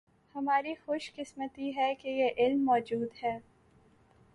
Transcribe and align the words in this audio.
ہماری 0.35 0.73
خوش 0.75 1.11
قسمتی 1.15 1.71
ہے 1.75 1.93
کہ 1.95 2.07
یہ 2.09 2.29
علم 2.37 2.63
موجود 2.65 3.23
ہے 3.23 3.37